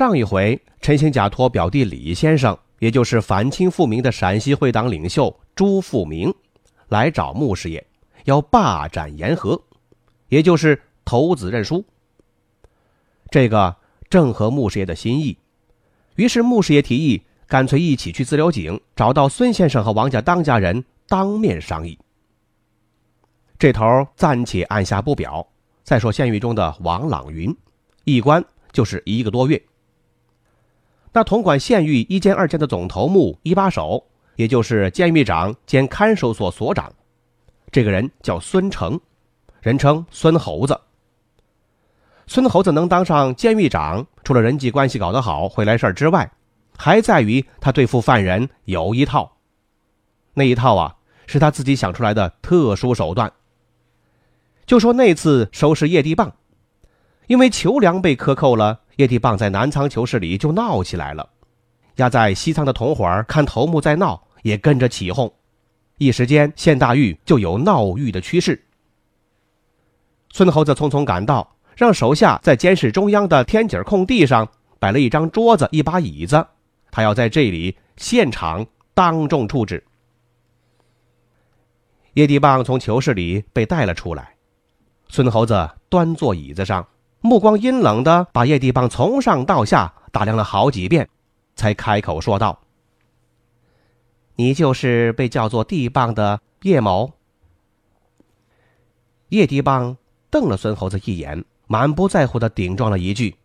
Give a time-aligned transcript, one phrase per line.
[0.00, 6.32] 上一回，陈兴假托表弟李先生，也就是反清复明的陕西会党领袖朱富明，
[6.88, 7.84] 来找穆师爷，
[8.24, 9.62] 要罢斩言和，
[10.28, 11.84] 也就是投子认输。
[13.30, 13.76] 这个
[14.08, 15.36] 正合穆师爷的心意，
[16.14, 21.98] 于是穆师爷提议，干脆一起去自流井，找到孙先生和王家当家人当面商议。
[23.58, 23.84] 这头
[24.16, 25.46] 暂且按下不表。
[25.84, 27.54] 再说县狱中的王朗云，
[28.04, 29.62] 一关就是一个多月。
[31.12, 34.04] 那统管县狱一监二监的总头目一把手，
[34.36, 36.92] 也就是监狱长兼看守所所长，
[37.72, 38.98] 这个人叫孙成，
[39.60, 40.80] 人称孙猴子。
[42.28, 46.30] 孙猴子能当上监狱长，除了人际关系搞得好、会来事儿之外，
[46.78, 49.36] 还在于他对付犯人有一套。
[50.34, 50.94] 那一套啊，
[51.26, 53.32] 是他自己想出来的特殊手段。
[54.64, 56.32] 就说那次收拾叶地棒，
[57.26, 58.82] 因为囚粮被克扣了。
[59.00, 61.26] 叶地棒在南仓囚室里就闹起来了，
[61.96, 65.32] 压在西仓的同伙看头目在闹，也跟着起哄，
[65.96, 68.62] 一时间县大狱就有闹狱的趋势。
[70.32, 74.46] 孙猴子匆匆赶到，让手下在监室中央的天井空地上
[74.78, 76.46] 摆了一张桌子、一把椅子，
[76.90, 79.82] 他要在这里现场当众处置。
[82.12, 84.34] 叶地棒从囚室里被带了出来，
[85.08, 86.86] 孙猴子端坐椅子上。
[87.20, 91.08] 目光阴冷的把叶地棒从上到下打量了好几遍，
[91.54, 92.58] 才开口说道
[94.36, 97.12] ：“你就是被叫做地棒的叶某。”
[99.28, 99.96] 叶地棒
[100.30, 103.36] 瞪了孙猴子一眼，满不在乎的顶撞了一句：“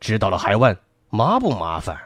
[0.00, 0.76] 知道了还问，
[1.10, 1.96] 麻不麻烦？”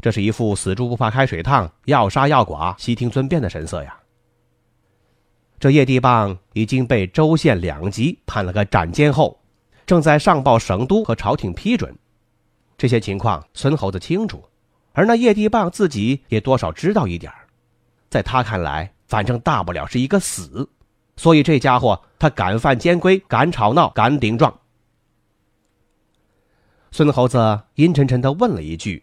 [0.00, 3.98] 这是一副死猪不怕开水烫，要杀要剐悉听尊便的神色呀。
[5.64, 9.40] 这叶地棒已经被州县两级判了个斩监后，
[9.86, 11.96] 正在上报省都和朝廷批准。
[12.76, 14.44] 这些情况孙猴子清楚，
[14.92, 17.32] 而那叶地棒自己也多少知道一点
[18.10, 20.68] 在他看来，反正大不了是一个死，
[21.16, 24.54] 所以这家伙他敢犯监规，敢吵闹，敢顶撞。
[26.90, 29.02] 孙猴子阴沉沉的问了一句：“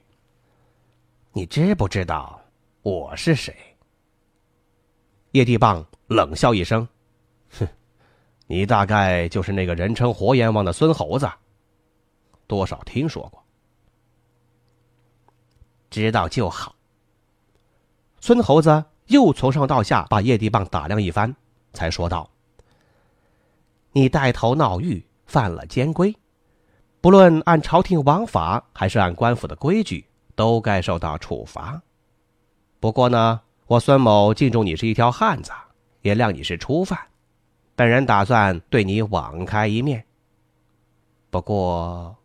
[1.34, 2.40] 你知不知道
[2.84, 3.52] 我是谁？”
[5.32, 5.86] 叶地棒。
[6.08, 6.86] 冷笑一声，
[7.58, 7.66] 哼，
[8.48, 11.26] 你大概就是那个人称活阎王的孙猴子，
[12.48, 13.42] 多少听说过。
[15.90, 16.76] 知道就好。
[18.20, 21.34] 孙猴子又从上到下把叶地棒打量一番，
[21.72, 22.30] 才说道
[23.94, 26.14] ：“你带头闹狱，犯了监规，
[27.00, 30.06] 不论按朝廷王法还是按官府的规矩，
[30.36, 31.82] 都该受到处罚。
[32.82, 33.40] 不过呢，
[33.72, 35.50] 我孙某敬重你是一条汉子。”
[36.04, 37.00] 也谅你是初犯，
[37.74, 40.04] 本人打算对你网开一面。
[41.30, 42.18] 不过，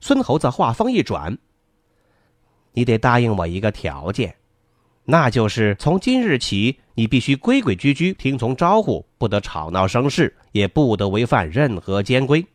[0.00, 1.36] 孙猴子话锋一转
[2.72, 4.36] ：“你得答应我一个条件，
[5.04, 12.46] 那就是从今日起，你必须规规矩矩听从招呼，不得吵闹生事，也不得违反任何监规。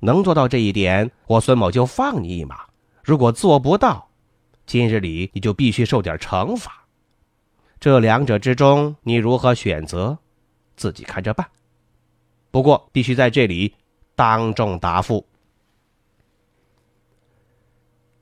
[0.00, 2.56] 能做到这一点，我孙某就放你一马；
[3.02, 4.10] 如果做不到，
[4.66, 6.84] 今日里你就必须受点惩罚。”
[7.80, 10.16] 这两者之中，你如何选择，
[10.76, 11.46] 自己看着办。
[12.50, 13.74] 不过必须在这里
[14.14, 15.26] 当众答复。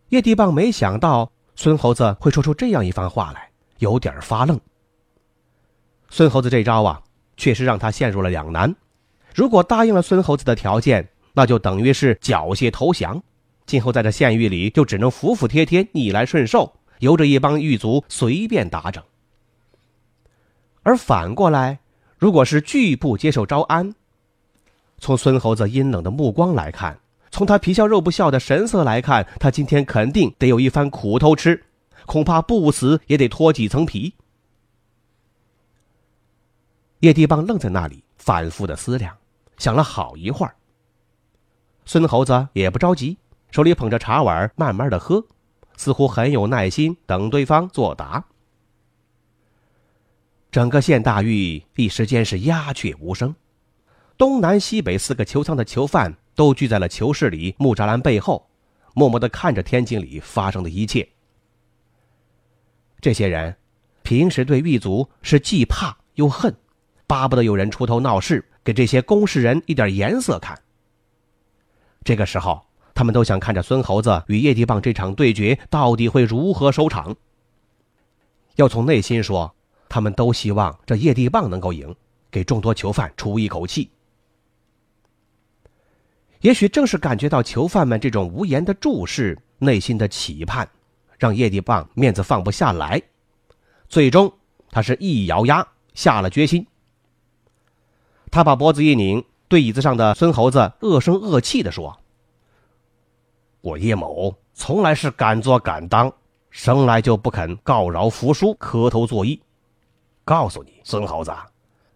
[0.08, 4.60] 叶地棒没想到孙猴子会说出这样一番话来，有点发愣。
[6.10, 7.02] 孙猴子这招啊，
[7.36, 8.74] 确实让他陷入了两难。
[9.34, 13.22] 如果答应了孙猴子的条件，那就等于是缴械投降，
[13.66, 19.02] 今后在这县狱里就只能服服帖帖、逆来顺受，由着一帮狱卒随便打整。
[20.82, 21.78] 而反过来，
[22.18, 23.94] 如果是拒不接受招安，
[24.98, 26.98] 从孙猴子阴冷的目光来看，
[27.30, 31.64] 从他皮笑肉不笑的神色来看，他今天肯定得有一番苦头吃，
[32.04, 34.12] 恐怕不死也得脱几层皮。
[37.00, 39.16] 叶地棒愣在那里，反复的思量，
[39.56, 40.54] 想了好一会儿。
[41.84, 43.16] 孙猴子也不着急，
[43.52, 45.24] 手里捧着茶碗，慢慢的喝，
[45.76, 48.24] 似乎很有耐心，等对方作答。
[50.50, 53.34] 整个县大狱一时间是鸦雀无声，
[54.16, 58.50] 东南西北四个囚仓的囚犯都聚在了囚室里木栅栏背后，
[58.94, 61.06] 默默的看着天井里发生的一切。
[63.02, 63.54] 这些人
[64.02, 66.56] 平时对狱卒是既怕又恨，
[67.06, 70.58] 巴不得有人出头闹事，给这些公事人一点颜色看。
[72.02, 77.16] 这个时候，他们都想看着孙猴子与叶地棒这场对决到底会如何收场。
[78.56, 79.54] 要从内心说，
[79.88, 81.94] 他们都希望这叶地棒能够赢，
[82.30, 83.90] 给众多囚犯出一口气。
[86.40, 90.68] 也许正是感觉到囚犯们这种无言的注视，内心的期盼，
[91.18, 93.00] 让叶地棒面子放不下来。
[93.88, 94.32] 最终，
[94.70, 96.66] 他是一咬牙下了决心。
[98.30, 102.00] 他把脖子一拧，对椅子上的孙猴子恶声恶气地说
[103.62, 106.12] ：“我叶某从来是敢做敢当。”
[106.52, 109.40] 生来就不肯告饶服输、磕头作揖。
[110.22, 111.32] 告诉你，孙猴子，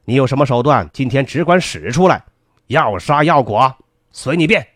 [0.06, 2.24] 你有什么手段，今天只管使出来，
[2.68, 3.76] 要杀要剐，
[4.12, 4.66] 随你便。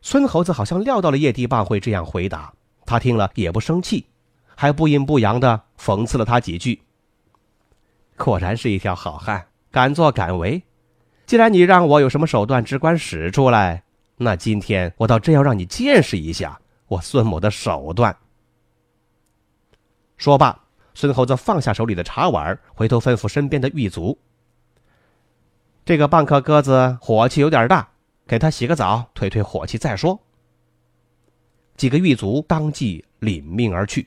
[0.00, 2.52] 孙猴子好像料到了叶地棒会这样回答，
[2.84, 4.04] 他听了也不生气，
[4.56, 6.82] 还不阴不阳的讽刺了他几句。
[8.16, 10.60] 果然是一条好汉，敢作敢为。
[11.32, 13.84] 既然你让我有什么手段，只管使出来，
[14.18, 16.60] 那今天我倒真要让你见识一下。
[16.88, 18.14] 我孙某的手段。
[20.18, 24.18] 说罢，孙猴子放下手里的茶碗，回头吩咐身边的狱卒
[25.86, 27.88] ：“这个蚌壳鸽子火气有点大，
[28.26, 30.20] 给他洗个澡，退退火气再说。”
[31.78, 34.06] 几个狱卒当即领命而去。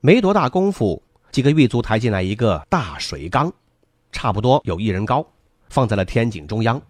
[0.00, 1.02] 没多大功夫，
[1.32, 3.52] 几个狱卒抬进来一个大水缸，
[4.12, 5.26] 差不多有一人高，
[5.68, 6.80] 放在了天井中央。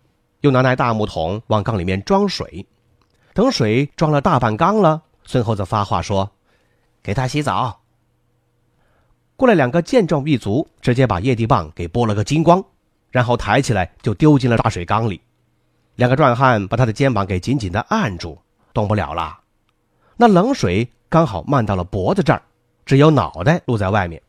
[0.41, 2.67] 又拿来大木桶往缸里面装水，
[3.33, 6.31] 等水装了大半缸了，孙猴子发话说
[7.03, 7.81] ：“给他洗澡。”
[9.37, 12.63] 过来两个健壮狱卒，直接把叶地棒给剥了个精光，
[13.11, 15.21] 然后抬起来就丢进了大水缸里。
[15.97, 18.39] 两个壮汉把他的肩膀给紧紧的按住，
[18.73, 19.41] 动不了了。
[20.17, 22.43] 那冷水刚好漫到了脖子这儿，
[22.89, 24.23] 只有脑袋露在外面。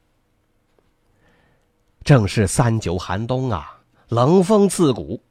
[2.03, 3.79] 正是三九寒冬啊，
[4.09, 5.23] 冷风刺骨。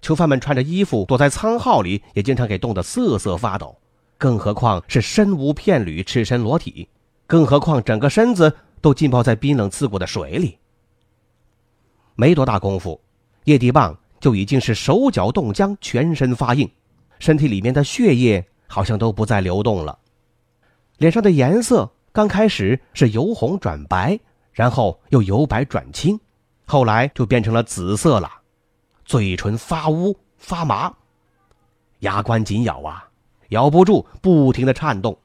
[0.00, 3.76] 囚犯们穿着衣服躲在仓号里，也经常给冻得瑟瑟发抖，
[4.16, 6.88] 更何况是身无片缕、赤身裸体，
[7.26, 8.50] 更何况整个身子
[8.80, 10.56] 都浸泡在冰冷刺骨的水里。
[12.14, 12.98] 没多大功夫，
[13.44, 16.66] 叶地棒就已经是手脚冻僵，全身发硬，
[17.18, 19.98] 身体里面的血液好像都不再流动了，
[20.96, 24.18] 脸上的颜色刚开始是由红转白，
[24.52, 26.18] 然后又由白转青，
[26.66, 28.30] 后来就变成了紫色了。
[29.04, 30.92] 嘴唇发乌发麻，
[32.00, 33.08] 牙关紧咬啊，
[33.50, 35.18] 咬不住，不停的颤动。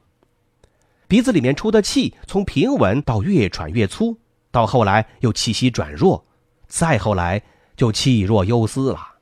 [1.08, 4.18] 鼻子里面出的气从平稳到越喘越粗，
[4.50, 6.24] 到后来又气息转弱，
[6.66, 7.42] 再后来
[7.76, 9.14] 就气若游丝了。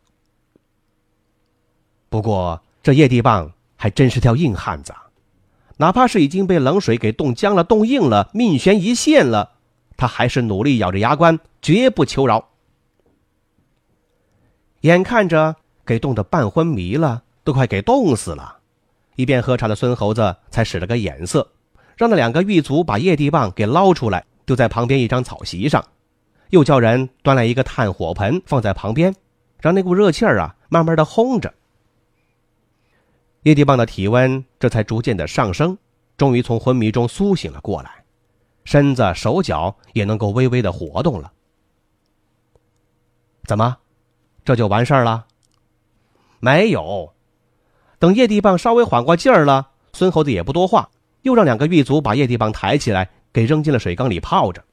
[2.08, 4.94] 不过这叶地棒还真是条硬汉子，
[5.78, 9.52] 哪怕是已经被冷水给冻僵了、冻硬了、命悬一线了，
[9.96, 12.50] 他还是努力咬着牙关，绝不求饶。
[14.82, 18.58] 眼看着给冻得半昏迷了，都快给冻死了。
[19.16, 21.50] 一边喝茶的孙猴子才使了个眼色，
[21.96, 25.84] 让那两个狱卒把叶地棒给捞出来，丢在旁边一张草席上，
[26.50, 29.14] 又叫人端来一个炭火盆放在旁边，
[29.60, 31.54] 让那股热气儿啊慢慢的烘着。
[33.44, 35.78] 叶地棒的体温这才逐渐的上升，
[36.16, 38.04] 终于从昏迷中苏醒了过来，
[38.64, 41.30] 身子手脚也能够微微的活动了。
[43.44, 43.76] 怎么？
[44.44, 45.26] 这就完事儿了？
[46.40, 47.14] 没有，
[47.98, 50.90] 等叶地棒稍微缓过劲儿了，孙猴子也不多话，
[51.22, 54.64] 又让两个狱卒把叶地棒抬起来，给扔进了水缸里泡着。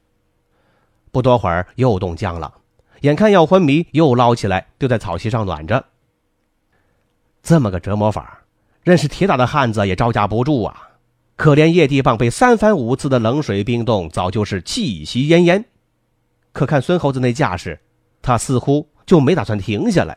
[1.10, 2.54] 不多会儿又冻僵了，
[3.02, 5.84] 眼看要昏迷，又捞起来丢在草席上暖着。
[7.42, 8.41] 这么个折磨法，
[8.82, 10.90] 认识铁打的汉子也招架不住啊！
[11.36, 15.64] 可怜叶地棒被三番五次的冷水冰冻，早就是气息奄奄。
[16.52, 17.80] 可看孙猴子那架势，
[18.20, 18.86] 他似乎……
[19.04, 20.16] 就没打算停下来。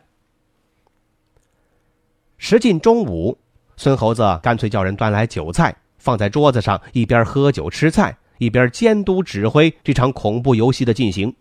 [2.38, 3.36] 时近中午，
[3.76, 11.34] 孙猴子干脆叫人端来酒菜，放在桌子上，一边喝酒吃菜，一边监督指挥这场恐怖游戏的进行。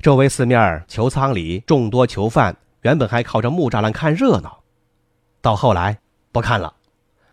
[0.00, 4.61] 周围四面囚仓里众多囚犯原本还靠着木栅栏看热闹，
[5.42, 5.98] 到后来
[6.30, 6.72] 不看了，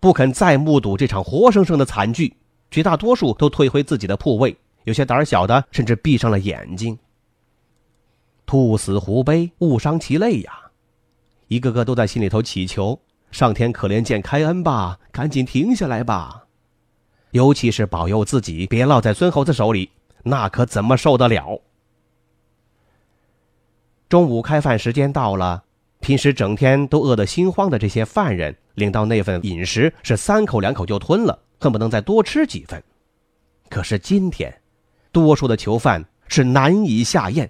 [0.02, 2.36] 不肯再目睹这场活生生的惨剧，
[2.70, 6.98] 绝大多数都退回自己的铺位，有些胆小的甚至闭上了眼睛。
[8.46, 10.52] 兔死狐悲，物伤其类呀，
[11.48, 13.00] 一个个都在心里头祈求
[13.30, 16.46] 上天可怜见开恩吧，赶紧停下来吧。
[17.30, 19.92] 尤其是保佑自己别落在孙猴子手里，
[20.24, 21.62] 那可怎么受得了？
[24.10, 25.64] 中午开饭时间到了，
[26.00, 32.82] 平时整天都饿得心慌的这些犯人，领到那份饮食是三口两口就吞了，恨不能再多吃几份。
[33.70, 34.62] 可是今天，
[35.12, 37.50] 多数的囚犯是难以下咽，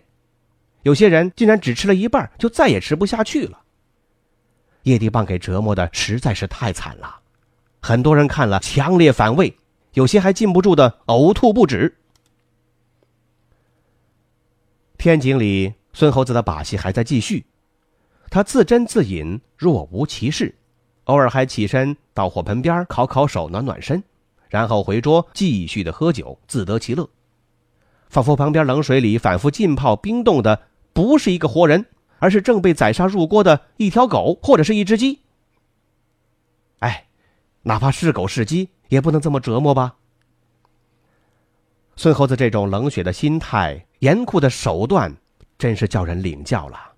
[0.81, 3.59] 有些人竟然只吃了一半，就再也吃不下去了。
[4.83, 7.19] 叶地棒给折磨的实在是太惨了，
[7.81, 9.55] 很多人看了强烈反胃。
[9.93, 11.97] 有些还禁不住的呕吐不止。
[14.97, 17.43] 天井里，孙猴子的把戏还在继续，
[18.29, 20.53] 他自斟自饮，若无其事，
[21.05, 24.03] 偶尔还起身到火盆边烤烤手、暖暖身，
[24.49, 27.09] 然后回桌继续的喝酒，自得其乐，
[28.09, 30.61] 仿佛旁边冷水里反复浸泡冰冻的
[30.93, 31.85] 不是一个活人，
[32.19, 35.19] 而是正被宰杀入锅的一条狗或者是一只鸡。
[36.79, 37.05] 哎，
[37.63, 38.69] 哪怕是狗是鸡。
[38.89, 39.93] 也不能这么折磨吧。
[41.95, 45.15] 孙猴子这种冷血的心态、严酷的手段，
[45.59, 46.88] 真是叫人领教了，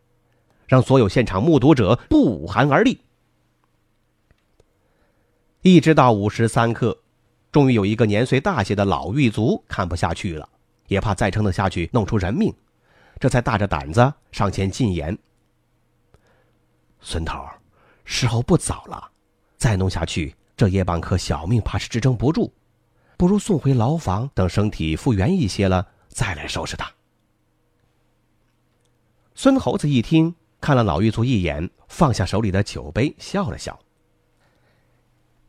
[0.72, 2.98] 让所有现场目睹者不寒而栗。
[5.64, 6.98] 一直到午时三刻，
[7.52, 10.48] 终于有一个年岁大些的老狱卒看不下去了，
[10.88, 12.56] 也怕再撑得下去弄出人命，
[13.20, 15.18] 这才大着胆子上前进言
[17.02, 17.46] ：“孙头，
[18.06, 19.12] 时候不早了，
[19.58, 22.54] 再弄下去。”这叶蚌可小命怕是支撑不住，
[23.18, 26.90] 不如送回牢房，等身体复原一些了再来收拾他。
[29.34, 33.78] 孙猴子一听，看了老狱卒一眼，放下手里的酒杯，笑了笑。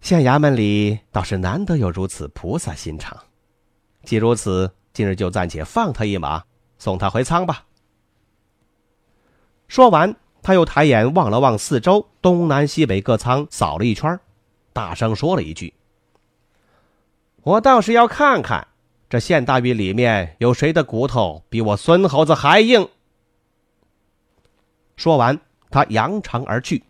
[0.00, 3.16] 县衙门里倒是难得有如此菩萨心肠，
[4.02, 6.42] 既如此，今日就暂且放他一马，
[6.78, 7.66] 送他回仓吧。
[9.68, 14.18] 说完，他又抬眼望了望四周，东南西北各仓扫了一圈。
[14.72, 15.74] 大声说了一句
[17.44, 18.66] ：“我倒是要看看，
[19.10, 22.88] 这县大狱里面有谁的骨头比我孙猴子还硬。”
[25.02, 25.36] 说完，
[25.68, 26.84] 他扬长而去。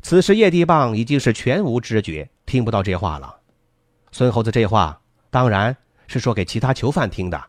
[0.00, 3.40] 此时叶地棒已经是全无知觉，听不到这话了。
[4.10, 5.76] 孙猴子这话当然
[6.06, 7.44] 是说给其他囚犯听的。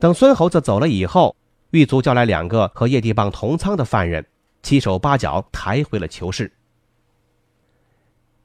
[0.00, 1.36] 等孙猴子走了以后，
[1.70, 4.26] 狱卒叫来两个和叶地棒同仓的犯人，
[4.64, 6.52] 七手八脚抬回了囚室。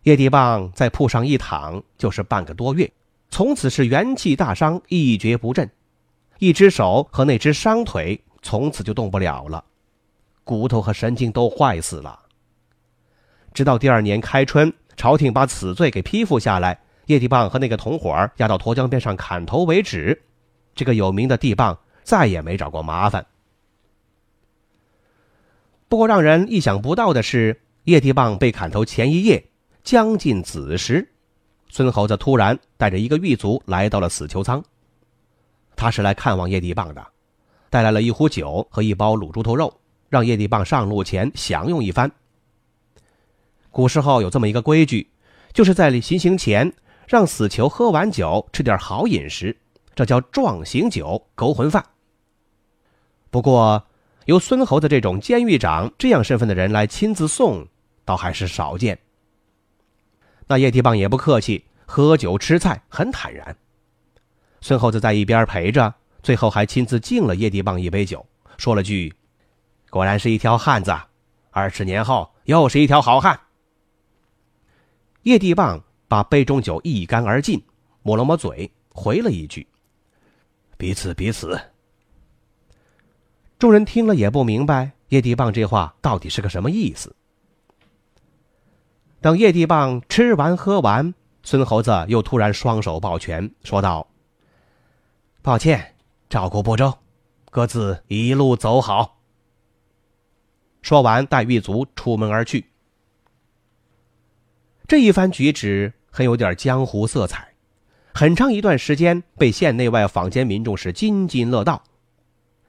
[0.04, 2.94] 叶地棒在铺上一躺就是半个多月，
[3.32, 5.68] 从此是元气大伤，一蹶不振，
[6.38, 9.64] 一只手和那只伤腿从此就动不了了，
[10.44, 12.20] 骨头和神经都坏死了。
[13.54, 20.22] 直到第二年开春，朝廷把此罪给批复下来，叶地棒和那个同伙押到沱江边上砍头为止，
[20.76, 23.26] 这个有名的地棒再也没找过麻烦。
[25.88, 29.44] 不过让人意想不到的是，叶地棒被砍头前一夜。
[29.84, 31.12] 将近子时，
[31.68, 34.64] 孙猴子突然带着一个狱卒来到了死囚仓。
[35.76, 37.06] 他是来看望叶地棒的，
[37.74, 39.74] 带来了一壶酒和一包卤猪头肉，
[40.08, 42.12] 让叶地棒上路前享用一番。
[43.72, 45.10] 古时候有这么一个规矩，
[45.54, 46.72] 就是在行刑前
[47.08, 49.58] 让死囚喝完酒吃点好饮食，
[49.96, 51.84] 这叫壮行酒、勾魂饭。
[53.32, 53.84] 不过，
[54.26, 57.68] 由孙猴子这种监狱长这样身份的人来亲自送，
[58.06, 59.00] 倒还是少见。
[60.46, 63.58] 那叶地棒也不客气，喝酒吃菜很坦然。
[64.62, 68.26] 孙猴子在一边陪着，最后还亲自敬了叶地棒一杯酒，
[68.58, 69.14] 说了句
[69.92, 70.96] ：“果然是一条汉子，
[71.52, 73.40] 二十年后又是一条好汉。”
[75.24, 77.62] 叶地棒把杯中酒一干而尽，
[78.02, 79.68] 抹了抹嘴，回了一句
[80.78, 81.60] ：“彼此彼此。”
[83.60, 87.16] 众人听了也不明白叶地棒这话到底是个什么意思。
[89.22, 91.14] 等叶地棒吃完喝完，
[91.44, 94.08] 孙猴子又突然双手抱拳，说道
[95.42, 95.93] ：“抱歉，
[96.34, 96.98] 照顾不周，
[97.52, 99.20] 各自一路走好。”
[100.82, 102.72] 说完，带狱卒出门而去。
[104.88, 107.54] 这一番举止很有点江湖色彩，
[108.16, 111.84] 很长一段时间被县内外坊间民众是津津乐道。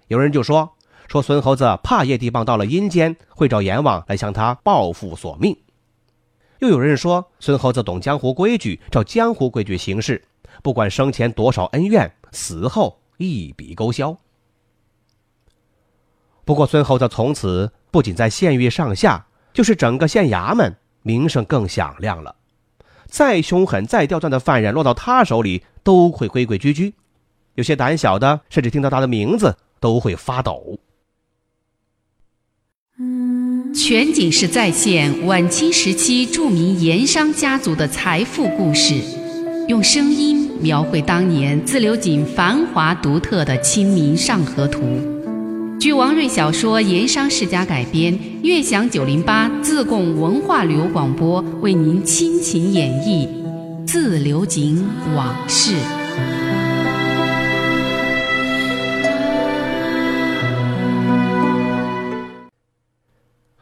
[0.09, 0.71] 有人就说
[1.09, 5.56] ：“说孙猴子怕叶地棒到了阴间，会找阎王来向他报复索命。”
[6.61, 10.23] 又有人说，孙猴子懂江湖规矩，照江湖规矩行事，
[10.62, 14.16] 不管生前多少恩怨，死后一笔勾销。
[16.44, 22.37] 不过孙猴子从此不仅在县狱上下，就是整个县衙门名声更响亮了。
[23.06, 26.92] 再凶狠、再刁钻的犯人落到他手里，都会规规矩矩；
[27.54, 30.78] 有些胆小的，甚至听到他的名字都会发抖。
[33.75, 38.94] 全景式再现晚清时期著名盐商家族的财富故事，
[39.68, 44.81] 用声音描绘当年自流井繁华独特的《清明上河图》。
[45.79, 53.27] 据王瑞小说《盐商世家》改编，悦享九零八自贡文化旅游广播为您倾情演绎
[53.87, 55.73] 《自流井往事》。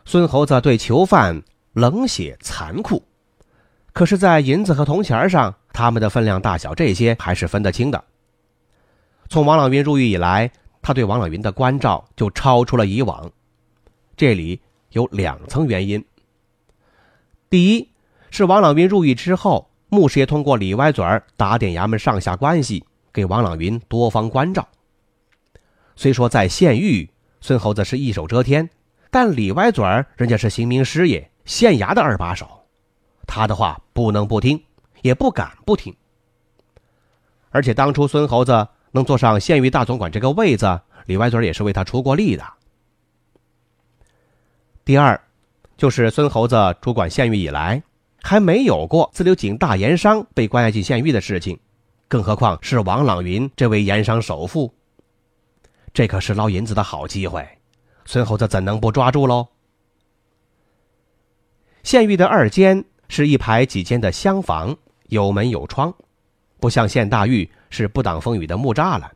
[0.04, 3.02] 孙猴子对囚犯冷血残酷，
[3.94, 8.04] 可是，在银子和铜钱上，他们的分量大小这些还是分得清的。
[9.28, 10.50] 从王朗云入狱以来。
[10.84, 13.30] 他对王朗云的关照就超出了以往，
[14.16, 14.60] 这里
[14.90, 16.04] 有两层原因。
[17.48, 17.88] 第一，
[18.32, 24.66] 是王朗云入狱之后，穆师爷通过李歪嘴儿打点衙门上下关系，给王朗云多方关照。
[25.94, 27.08] 虽说在县狱，
[27.40, 28.68] 孙猴子是一手遮天，
[29.08, 32.66] 但李歪嘴儿人家是刑名师爷，县衙的二把手，
[33.24, 34.60] 他的话不能不听，
[35.02, 35.94] 也不敢不听。
[37.50, 38.66] 而且当初孙猴子。
[38.94, 42.44] 能坐上县狱大总管这个位子，李歪嘴也是为他出过力的。
[44.84, 45.18] 第二，
[45.78, 47.82] 就是孙猴子主管县狱以来，
[48.22, 51.58] 还没有过自流井大盐商被关押进县狱的事情，
[52.06, 54.70] 更何况是王朗云这位盐商首富。
[55.94, 57.48] 这可是捞银子的好机会，
[58.04, 59.48] 孙猴子怎能不抓住喽？
[61.82, 64.76] 县狱的二间是一排几间的厢房，
[65.12, 65.94] 有门有窗，
[66.58, 67.48] 不像县大狱。
[67.74, 69.10] 是不挡风雨的木栅栏，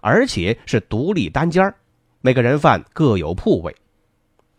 [0.00, 1.74] 而且是独立单间
[2.22, 3.76] 每个人犯各有铺位。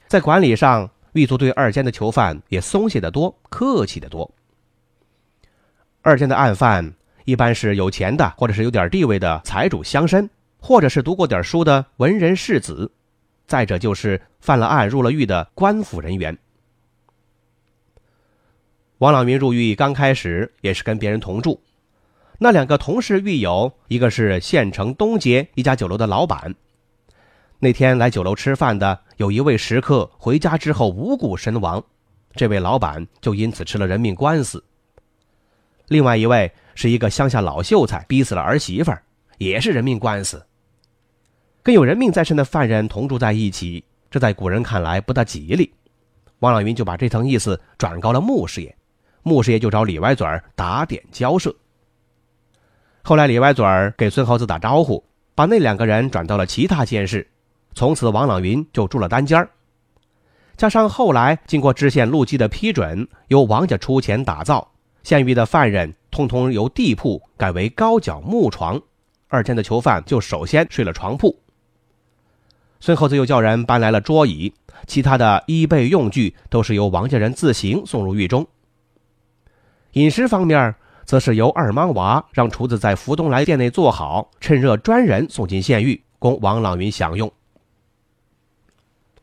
[0.06, 4.32] 在管理上，狱卒对二监的囚犯也松懈得多，客气得多。
[6.04, 6.94] 二间的案犯
[7.26, 10.30] 一般是有钱的，或者是有点地位的财主乡绅，
[10.60, 12.92] 或者是读过点书的文人士子，
[13.48, 16.38] 再者就是犯了案入了狱的官府人员。
[19.00, 21.62] 王朗云入狱刚开始也是跟别人同住。
[22.40, 26.56] 那两个同事狱友，一个是县城东街一家酒楼的老板。
[27.60, 31.84] 那天来酒楼吃饭的有一位食客回家之后无故身亡，
[32.34, 34.64] 这位老板就因此吃了人命官司。
[35.88, 38.92] 另外一位是一个乡下老秀才，逼死了儿媳妇，
[39.38, 40.44] 也是人命官司。
[41.62, 45.72] 跟有人命在身的犯人同住在一起，这在古人看来不大吉利。
[46.40, 48.77] 王老云就把这层意思转告了穆师爷，
[49.28, 51.54] 穆师爷就找李歪嘴儿打点交涉。
[53.04, 55.04] 后来，李歪嘴儿给孙猴子打招呼，
[55.36, 57.28] 把那两个人转到了其他监室。
[57.76, 59.50] 从此，王朗云就住了单间儿。
[60.56, 64.72] 加上后来经过知县陆基的批准，由王家出钱打造，
[65.04, 68.82] 县狱的犯人通通由地铺改为高脚木床，
[69.28, 71.40] 二监的囚犯就首先睡了床铺。
[72.80, 74.54] 孙猴子又叫人搬来了桌椅，
[74.86, 78.46] 其他的衣被用具都是由王家人自行送入狱中。
[79.94, 80.76] 饮食方面。
[81.08, 87.32] 则是由二莽娃让厨子在福东来店内做好，趁热专人送进县狱，供王朗云享用。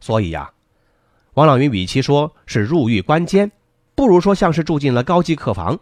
[0.01, 0.51] 所以呀，
[1.35, 3.53] 王朗云与其说是入狱关监，
[3.95, 5.79] 不如说像是住进了高级客房，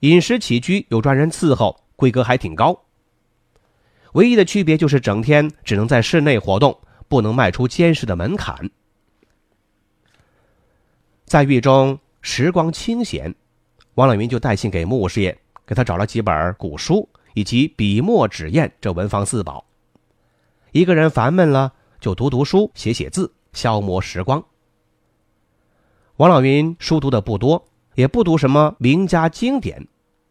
[0.00, 2.78] 饮食起居有专人伺候，规格还挺高。
[4.12, 8.68] 唯一的区别就是整天只能在室内活动，不能迈出监室的门槛。
[11.24, 13.34] 在狱中时光清闲，
[13.96, 15.36] 王朗云就带信给穆师爷。
[15.66, 19.66] 给他找了几本古书，以及笔墨纸砚这文房四宝。
[20.70, 24.40] 一个人烦闷了，就读读书，写写字，消磨时光。
[26.18, 29.84] 王老云书读的不多，也不读什么名家经典，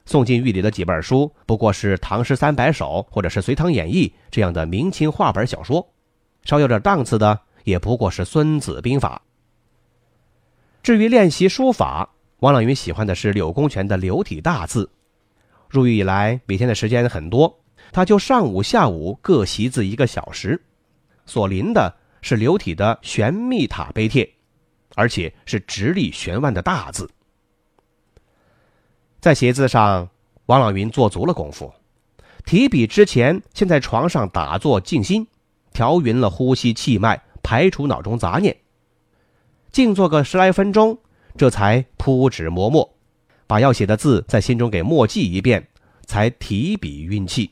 [0.06, 5.86] 送进狱里的几本书，不过是《唐诗三百首》或者是《隋唐演义》这样的明清话本小说，
[6.46, 9.22] 稍有点档次的，也不过是《孙子兵法》。
[10.82, 14.90] 至于练习书法，王老云喜欢的是柳公权的柳体大字。
[15.70, 20.62] 入狱以来，每天的时间很多，他就上午、下午各习字一个小时。
[21.26, 24.30] 所临的是柳体的玄秘塔碑帖，
[24.96, 27.10] 而且是直立悬腕的大字。
[29.20, 30.10] 在写字上，
[30.46, 31.74] 王朗云做足了功夫。
[32.46, 35.26] 提笔之前，先在床上打坐静心，
[35.74, 38.56] 调匀了呼吸气脉，排除脑中杂念。
[39.72, 41.00] 静坐个十来分钟，
[41.38, 42.96] 这才铺纸磨墨。
[43.48, 45.68] 把要写的字在心中给默记一遍，
[46.06, 47.52] 才提笔运气。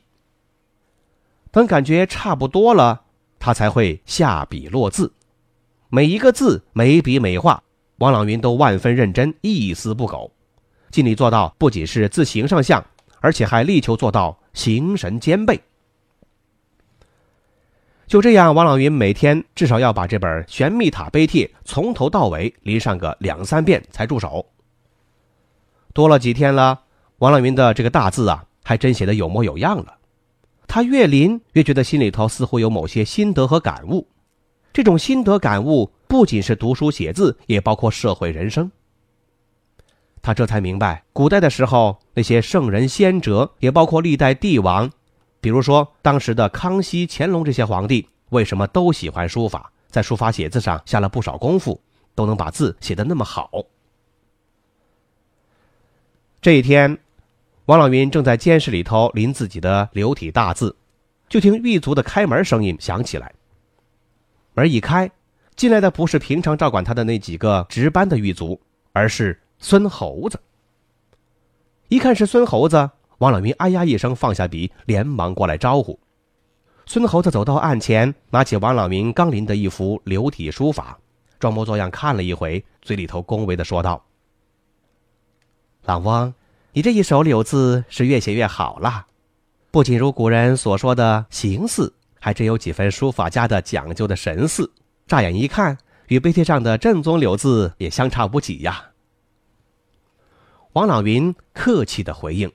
[1.52, 3.02] 等感觉差不多了，
[3.38, 5.14] 他才会下笔落字。
[5.90, 7.62] 每一个字，每笔每画，
[7.98, 10.32] 王朗云都万分认真，一丝不苟，
[10.90, 12.84] 尽力做到不仅是字形上像，
[13.20, 15.62] 而且还力求做到形神兼备。
[18.14, 24.46] 就这样，王朗云每天至少要把这本《玄秘塔碑帖》从头到尾临上个两三遍才住手。
[25.96, 26.82] 多了几天了，
[27.18, 29.96] 王朗云的这个大字啊，还真写得有模有样了。
[30.68, 34.08] 他越临越觉得心里头似乎有某些心得和感悟。
[34.72, 38.72] 这种心得感悟不仅是读书写字，也包括社会人生。
[40.22, 44.92] 他这才明白，古代的时候那些圣人先哲，也包括历代帝王，
[45.44, 51.82] 比如说当时的康熙、乾隆这些皇帝，为什么都喜欢书法，在书法写字上下了不少功夫，
[52.16, 53.52] 都能把字写得那么好。
[56.40, 56.98] 这一天，
[57.66, 60.74] 王朗云正在监室里头临自己的流体大字，
[61.28, 63.34] 就听狱卒的开门声音响起来。
[64.54, 65.12] 门一开，
[65.58, 68.62] 进来的不是平常照管他的那几个值班的狱卒，
[68.94, 70.40] 而是孙猴子。
[71.90, 72.90] 一看是孙猴子，
[73.24, 75.98] 王朗云哎呀一声放下笔，连忙过来招呼。
[76.86, 81.00] 孙猴子走到案前，拿起王朗云刚临的一幅流体书法，
[81.40, 84.04] 装模作样看了一回，嘴里头恭维的说道
[85.88, 86.34] ：“老翁，
[86.74, 89.08] 你这一手柳字是越写越好了，
[89.72, 94.70] 不仅如古人所说的形似。”还真有几分书法家的讲究的神似，
[95.08, 98.92] 乍眼一看，与碑帖上的正宗柳字也相差无几呀。
[100.74, 102.52] 王朗云客气的回应：“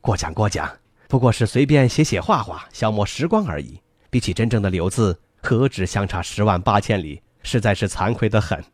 [0.00, 0.70] 过奖过奖，
[1.08, 3.80] 不过是随便写写画画，消磨时光而已。
[4.08, 8.64] 比起真正的柳字，何止相差十万八千里，实在是惭愧的很。”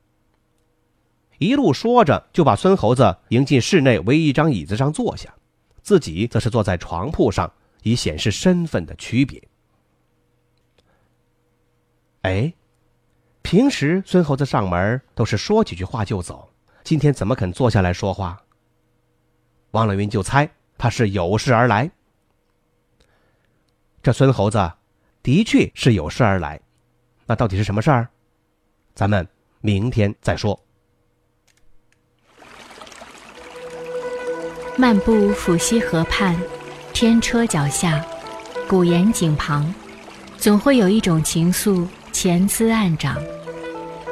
[1.38, 5.34] 一路说着，就把孙猴子迎进室内唯一一张椅子上坐下，
[5.82, 9.46] 自己则是坐在床铺上，以显示身份的区别。
[12.22, 12.54] 哎，
[13.42, 16.48] 平时孙猴子上门都是说几句话就走，
[16.82, 18.40] 今天怎么肯坐下来说话？
[19.72, 21.90] 王朗云就猜他是有事而来。
[24.02, 24.70] 这孙猴子
[25.22, 26.60] 的确是有事而来，
[27.26, 28.08] 那到底是什么事儿？
[28.94, 29.26] 咱们
[29.60, 30.58] 明天再说。
[34.76, 36.36] 漫步抚溪河畔，
[36.92, 38.04] 天车脚下，
[38.68, 39.74] 古岩井旁，
[40.36, 41.86] 总会有一种情愫。
[42.12, 43.22] 潜滋暗长，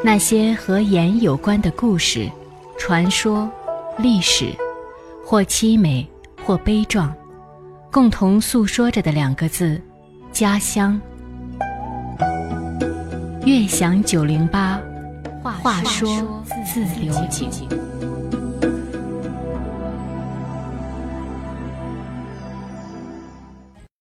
[0.04, 2.30] 那些和盐有关的故事、
[2.78, 3.50] 传说、
[3.96, 4.54] 历史，
[5.24, 6.06] 或凄美，
[6.46, 7.10] 或悲壮，
[7.90, 9.80] 共同诉说着的两个字：
[10.30, 11.00] 家乡。
[13.46, 14.78] 悦享九零八，
[15.42, 17.48] 话说自流井。